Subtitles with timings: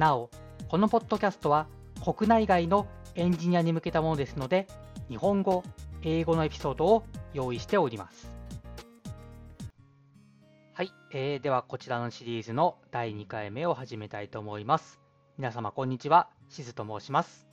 [0.00, 0.30] なお
[0.68, 1.66] このポッドキャストは
[2.02, 2.86] 国内外の
[3.16, 4.66] エンジニアに向けたものですので
[5.10, 5.62] 日本語、
[6.02, 7.04] 英語のエピソードを
[7.34, 8.34] 用意しております。
[10.72, 14.98] はい、えー、ではこちらのシリーズの第2回目を始めたいと思います。
[15.36, 17.46] 皆様こんにちは、しずと申します。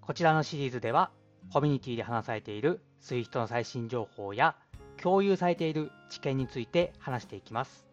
[0.00, 1.10] こちらのシリーズでは
[1.52, 4.56] コミュニティで話されている SWIFT の最新情報や
[4.96, 7.86] 共有されている知見について話していきます。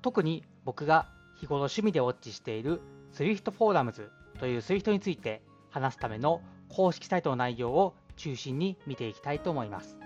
[0.00, 2.80] 特に僕が日頃趣味でウォッチしている
[3.12, 9.96] SWIFT フォーラムズという SWIFT について話すための公式サイトの内容を中心に見ていきたいと思います。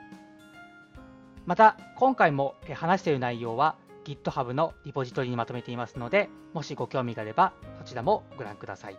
[1.47, 8.97] また、今回も話している内容は GitHub のリポジトリにまとめていますので、もしご興味があればそちらもご覧ください。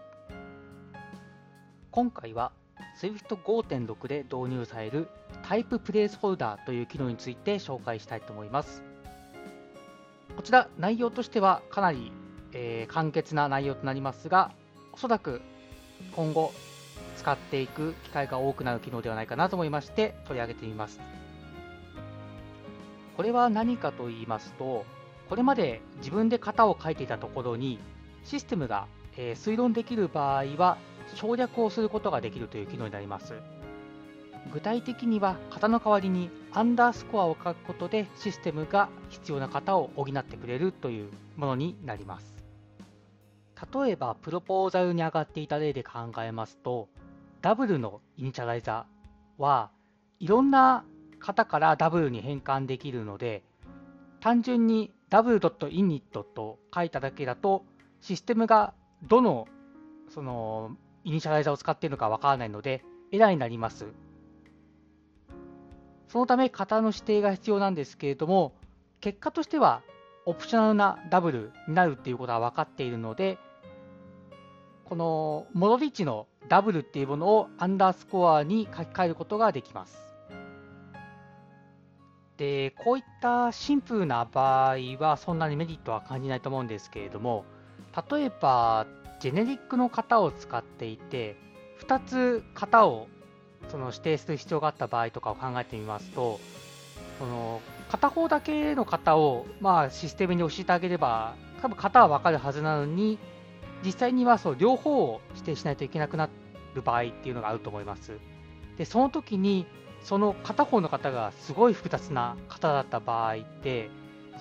[1.92, 2.52] 今回は
[3.00, 5.08] Swift 5.6で導入される
[5.44, 8.84] タイププレイスホルダーという機能について紹介したいと思います。
[10.36, 12.12] こちら内容としてはかなり、
[12.53, 14.52] えー、簡潔な内容となりますが、
[14.94, 15.41] おそらく
[16.16, 16.53] 今後
[17.17, 20.99] 使っていく機会が多くなる機能ではないかなと思いまして取り上げてみます。
[23.16, 24.85] これは何かと言いますと、
[25.29, 27.79] これまで自分で型を書いていたところに
[28.23, 30.77] システムが、えー、推論できる場合は
[31.16, 33.35] 省略をすることができるという機能になります。
[34.52, 42.41] 具体的には型の代わりにアンダースコアを書くことでシステムが必要な型を補ってくれるというものになります。
[43.73, 46.90] 例えばプロポーザルに上がっていた例で考えますと
[47.41, 49.72] ダブルのイニシャライザーは
[50.19, 50.84] いろんな
[51.19, 53.44] 型からダブルに変換できるので
[54.19, 57.66] 単純に w.init と書いただけだと
[58.00, 59.47] システムがどの
[60.09, 63.88] そのイニシャライザーを使っているのかわからないので、エラーになります。
[66.09, 68.53] そのため、型の指定が必要なんですけれども、
[69.00, 69.81] 結果としては、
[70.25, 73.40] オプショナルなダブルになるっていうことは分かっているので、
[74.91, 79.97] この戻り値のダブルっていうものをアンダースコアに書き換えることができます。
[82.35, 87.46] で、こういったシンプルな場合はそんなにメリットは感じないと思うんですけれども、
[88.12, 88.85] 例えば
[89.22, 91.38] ジェネリックの型を使っていて、
[91.88, 93.08] 2つ型を
[93.69, 96.41] その指定する必要があった場合とかを考えてみますと、
[97.18, 103.18] その片方だけの型を、まあ、システムに教えてあげれば、多分型は分かるはずなのに、
[103.84, 106.30] 実際にはそう両方を指定しないといけなくな
[106.75, 108.19] る場合っていうのがあると思います。
[108.78, 109.66] で、その時に、
[110.03, 113.90] その片方の型がすごい複雑な型だった場合って、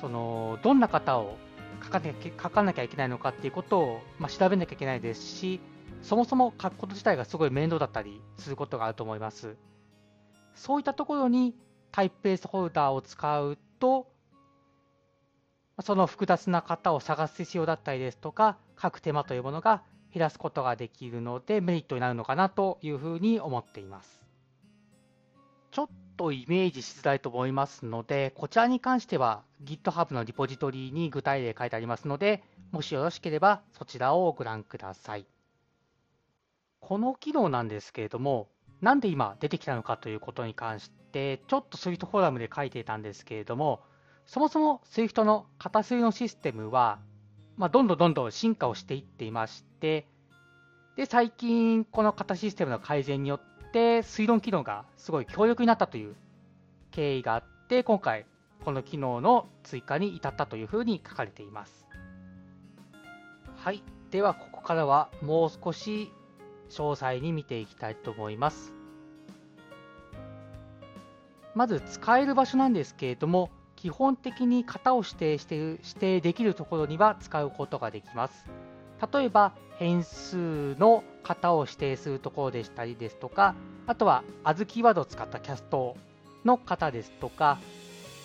[0.01, 1.37] そのどんな型を
[1.83, 5.61] 書かなきゃ書かなきゃいけないのかっていうことを、まあ、調べなきゃいけないですし、
[6.03, 9.57] そもそも書くこと自体がすごい面倒だったりすることがあると思います。
[10.55, 11.55] そういったところに
[11.93, 14.07] タイプベースホルダーを使うと、
[15.83, 19.83] その複雑な型を探す必要だったりですとか、書く手間というものが
[20.13, 24.21] 減らすことができるのでメリットになるのかなというふうに思っています。
[25.71, 32.43] ちょっとイメージしづらいと思いますので、こちらに関しては GitHub のリポジトリに具体例書いてありますので、
[32.73, 35.27] もしよろしければそちらをご覧ください。
[36.81, 38.49] この機能なんですけれども、
[38.81, 43.83] なんで今出てきたのかということに関して、ちょっと Swift フォーラムで書いていたんですけれども、
[44.27, 46.99] そもそも Swift の型推のシステムは、
[47.57, 50.07] まあ、どんどんどんどん進化をしていっていまして、
[50.97, 56.15] で、最近この型システムの改善によって推論機能がすごい強力になったという
[56.91, 58.27] 経緯があって今回
[58.65, 61.87] この機能の追加に至ったというふうに書かれています。
[63.57, 63.83] はい。
[64.11, 66.11] ではここからはもう少し
[66.69, 68.75] 詳細に見ていきたいと思います。
[71.55, 73.51] まず使える場所なんですけれども
[73.81, 78.47] 基本的に型を指定して指定できるところには使うことができます。
[79.13, 83.55] 例えば変数の型を指定するところでしたりですとか、
[83.87, 85.97] あとは as キーワードを使ったキャスト
[86.45, 87.57] の型ですとか、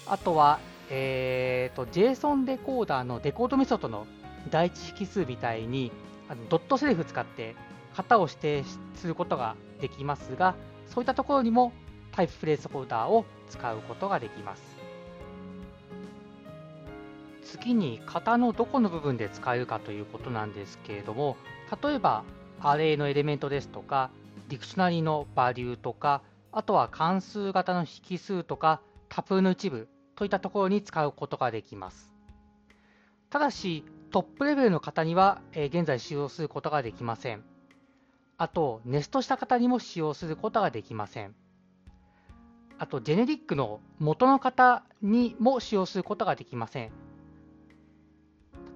[0.08, 0.60] あとは、
[0.90, 4.08] えーと、JSON デコーダーのデコードメソッドの
[4.52, 5.94] 第一引数みたいに
[6.28, 7.56] あのドットセリフ使って
[7.96, 8.64] 型を指定
[8.96, 10.56] することができますが、
[10.90, 11.72] そういったところにも
[12.12, 14.75] タイププレイスホルダーを使うことができます。
[17.58, 21.38] 次に型のどこの部分で使えるかということなんですけれども
[21.82, 22.24] 例えば
[22.60, 24.12] アレイのエレメントですとか
[24.50, 26.22] ディクショナリのバリューとか
[26.52, 32.14] あとは関数型の引数とかタプーの一部といったところに使うことができます。
[33.30, 37.44] ただしトップレベルの型には、え現在使用することができません。
[38.38, 41.36] あとネストした型にも使用することができません。
[42.78, 47.05] あとジェネリックの元の型にも使用することができません。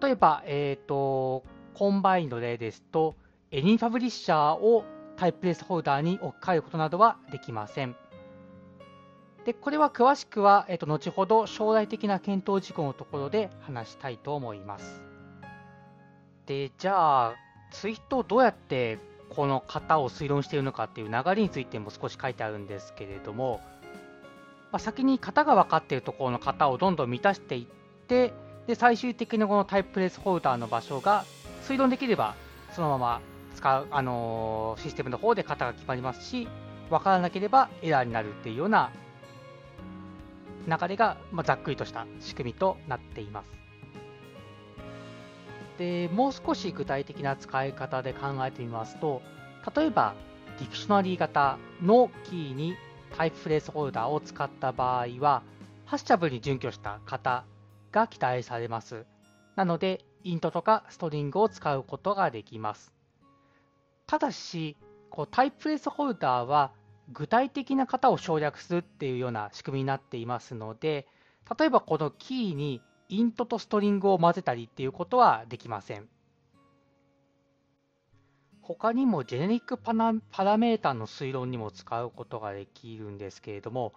[0.01, 1.43] 例えば、えーと、
[1.73, 3.15] Combine の例ですと、
[3.51, 4.85] AnyPublisher を
[5.17, 7.95] type placeholder に置き換えることなどはできません。
[9.45, 15.03] でこれは詳しくは、えーと、後ほど将来的な検討事項のところで話したいと思います。
[16.45, 17.35] でじゃあ、
[17.71, 18.99] ツイートをどうやって
[19.29, 23.61] この型を推論しているのかっていう流れについても少し書いてあるんですけれども、
[24.71, 28.33] まあ、先に型が分かっているところの型をどんどん満たしていって、
[28.69, 31.25] で最終的にこのタイプレスホルダーの場所が
[31.63, 32.35] 推論できれば
[32.71, 33.21] そのまま
[33.55, 36.47] 使う、あのー、システムの方で型が決まりますし
[36.91, 38.91] 分からなければエラーになるっていうような
[40.67, 43.49] 流れが、まあ、ざっくりとした仕組みとなっています。
[45.79, 49.23] でもう少し具体的な使い方で考えてみますと
[49.75, 50.13] 例えば
[50.59, 52.75] ディクショナリー型のキーに
[53.17, 55.41] タイプフレーズホルダーを使った場合は
[55.85, 57.45] ハッシャブルに準拠した型
[57.91, 59.05] が期待されます。
[59.55, 62.93] なので、イントとかストリングを使うことができます。
[64.05, 64.77] ただし、
[65.09, 66.71] こうタイプレスホルダーは
[67.11, 71.07] 具体的な型を省略するっていうような仕組みになっていますので、
[71.57, 76.07] 例えばこのキーに Int と String を混ぜたりっていうことはできません。
[78.61, 80.13] 他にもジェネリックパラ
[80.57, 83.93] メータの推論にも使うことができるんですけれども、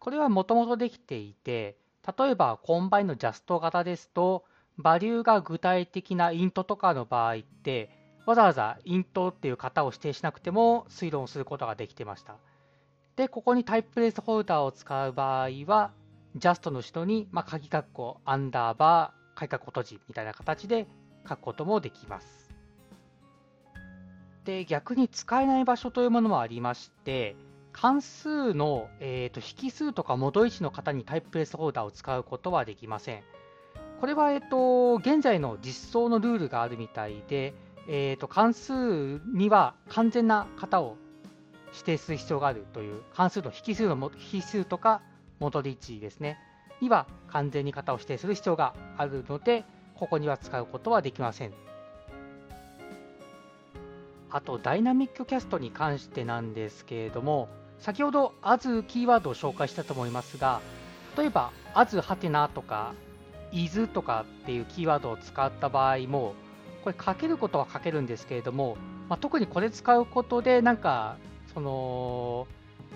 [0.00, 4.44] これはもともとできていて、例えば Combine の Just 型ですと、
[4.78, 7.90] Value が具体的な Int とかの場合って、
[8.26, 12.36] わざわざ Int っていう型を指定しなくても推論することができてました。
[13.16, 15.92] で、ここにタイプレイスホルダーを使う場合は、
[16.36, 20.86] ジャストの後ろに、まあ、鍵括弧、アンダーバー、鍵括弧閉じみたいな形で
[21.26, 22.54] 書くこともできます。
[24.44, 27.36] で、逆に使えない場所というものもありまして、
[27.78, 33.22] 関数の、えーと、引数とか元位置の型にタイププレスホルダーを使うことはできません。
[34.00, 37.54] これは、えーと、現在の実装のルールがあるみたいで、
[37.86, 40.96] えーと、関数には完全な型を
[41.72, 45.02] 指定する必要があるという関数の引数の引数とか
[45.40, 46.38] 元位置ですね
[46.80, 49.64] には完全に型を指定する必要があるので
[49.94, 51.52] ここには使うことはできません
[54.30, 57.48] あとダイナミックキャストに関してなんですけれども
[57.80, 60.60] 先ほど as キーワードを紹介したと思いますが、
[61.16, 62.94] 例えば as ハテナとか
[63.52, 66.34] is とかっていうキーワードを使った場合も、
[66.84, 68.76] これ書けることは書けるんですけれども、
[69.08, 71.16] まあ、特にこれ使うことでなんか
[71.54, 72.46] その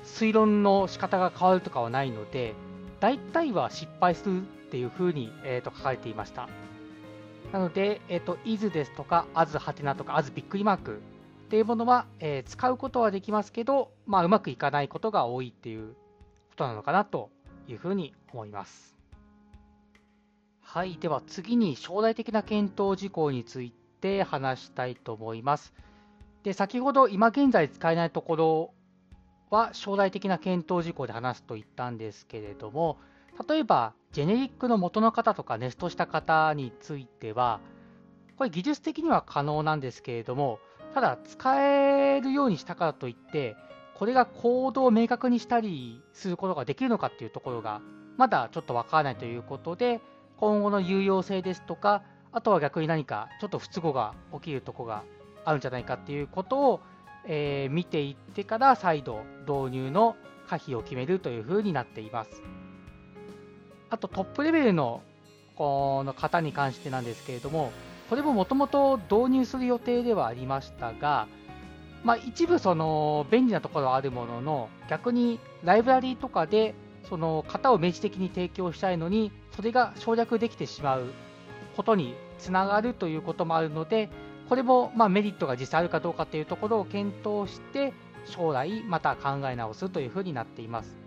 [0.04, 2.54] 推論の仕方が変わるとかはないので、
[3.00, 6.48] 大体は失敗するっていうふうに、えー、と書かれていました。
[7.52, 11.02] なので、えーと、is ですとか as ハテナとか as びっくりマーク
[11.50, 15.94] っていうものは、えー、使うことはできますけど、まあ、うまくいかないことが多いっていう
[16.50, 17.28] ことなのかなと
[17.66, 18.96] いうふうに思います。
[20.60, 25.74] はい、では次に将来的な検討事項について話したいと思います。
[26.44, 28.74] で先ほど今現在使えないところ
[29.50, 32.96] は将来的な検討事項で話すと言ったんですけれども、
[33.48, 37.58] 例えばジェネリックの元の方とかネストした方については、
[38.36, 40.60] これ技術的には可能なんですけれども、
[40.94, 43.56] ただ、使えるようにしたからといって、
[43.94, 47.80] これがコードを明確にしたりすることができるのかっていうところが、
[48.16, 50.00] まだちょっとわからないということで、
[50.36, 55.04] 今後の有用性ですとか、あとは逆に何かちょっと不都合が起きるところが
[55.44, 56.80] あるんじゃないかっていうことを、
[57.26, 60.16] えー、見ていってから再度導入の
[60.48, 62.42] 可否を決めるというふうになっています。
[63.90, 65.02] あとトップレベルの
[65.56, 67.72] この方に関してなんですけれども、
[68.10, 71.28] これももともと導入する予定ではありましたが、
[72.02, 76.74] まあ、一部その便利なところはあるものの、逆にライブラリーとかで
[77.08, 81.06] その型を明示的に提供したいのに、それが省略できてしまう
[81.76, 84.08] ことにつながるということもあるので、
[84.48, 87.92] これもまメリットが実際あるかどうかというところを検討して、
[88.24, 90.98] 将来また考え直すというふうになっています。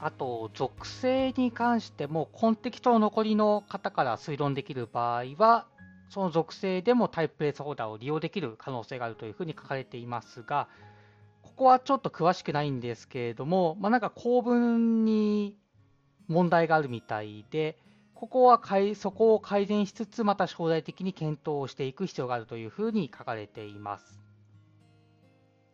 [0.00, 5.66] あと、属性に関しても、コンテキストの残りの方から推論できる場合は、
[6.12, 10.68] その属性でもタイププレイスホルダーを利用できる可能性があるというふうに書かれていますが、
[11.40, 15.56] ここはちょっと詳しくないんですけれども、まあ、なんか構文に
[16.28, 17.78] 問題があるみたいで、
[18.14, 18.60] ここは
[18.94, 24.20] そこを改善しつつ、また将来的に検討をしていく必要があるというふうに書かれています。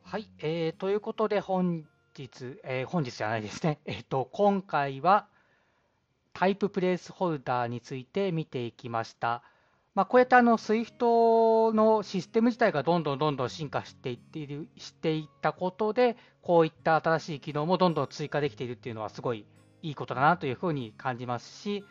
[0.05, 1.85] はい、えー、ということで本
[2.17, 5.27] 日、えー、本日じゃないですね、 えっ、ー、と、今回は
[6.33, 9.43] タイププレイスホルダーについて見ていきました。
[9.99, 19.45] まあ、こうやってあの SWIFT のシステム自体がどんどんどんどん進化していっているしていったことで、こういった新しい機能もどんどん追加できているっていうのはすごい
[19.83, 21.83] いいことだなというふうに感じますし、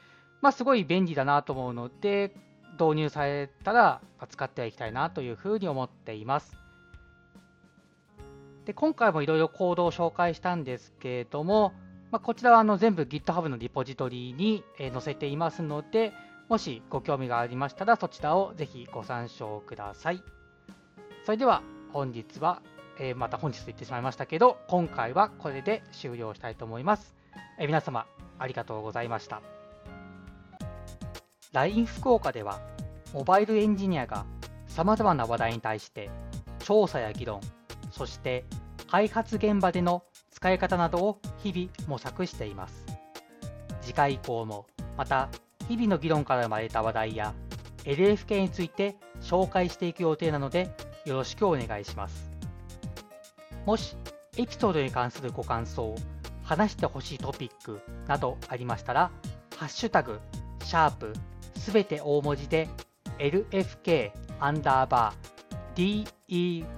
[0.41, 2.33] まあ、すごい便利だなと思うので、
[2.79, 3.99] 導入されたら
[4.29, 6.55] 使ってはいきたいなというふうに思っています。
[8.63, 11.73] で今回もいろいろコードを紹介したんですけれども、
[12.11, 16.13] まあ、こちらはあの全部 GitHub のリポジトリに載せていますので、
[16.50, 20.24] もしご興味がありましたらそちらをぜひご参照ください。
[21.25, 21.62] それでは
[21.92, 22.62] 本日は、
[23.00, 27.16] えー、また本日と言ってしまいましたけど、今回はこれで終了したいと思います。
[27.60, 28.06] えー、皆様
[28.39, 29.42] ありがとうございました。
[31.51, 32.62] LINE 福岡では、
[33.13, 34.25] モバイルエンジニアが
[34.68, 36.10] 様々な話題に対して
[36.60, 37.42] 調査や議論、
[37.92, 38.46] そして
[38.89, 42.86] 開発現場での使い方などを日々模索しています。
[43.82, 45.30] 次回以降もまた
[45.67, 47.33] 日々の議論から生まれた話題や
[47.83, 50.69] LFK について紹介していく予定なので
[51.05, 52.29] よろしくお願いします。
[53.65, 53.95] もし
[54.38, 55.95] エピソードに関するご感想、
[56.43, 59.12] 話してほしいトピックなどありましたら、
[59.57, 60.19] ハッシュタグ、
[60.63, 61.13] シャープ、
[61.57, 62.69] すべて大文字で
[63.19, 66.05] LFK アンダーバー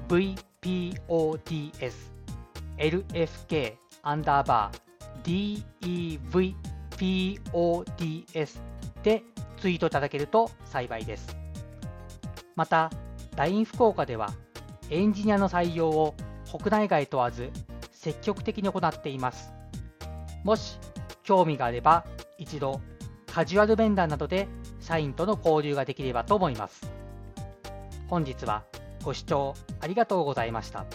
[0.10, 1.93] DEVPODS
[2.77, 5.63] LFK アンダーバー
[6.98, 8.60] DEVPODS
[9.03, 9.24] で
[9.58, 11.38] ツイートいただけると幸いです。
[12.56, 12.91] また、
[13.36, 14.29] LINE 福岡では
[14.89, 16.15] エンジニアの採用を
[16.51, 17.51] 国内外問わず
[17.91, 19.53] 積極的に行っています。
[20.44, 20.79] もし
[21.24, 22.06] 興味があれば
[22.38, 22.82] 一度
[23.27, 24.48] カジュアル面談などで
[24.79, 26.91] 社員との交流ができればと思います。
[28.08, 28.63] 本日は
[29.03, 30.86] ご視聴ありがとうございました。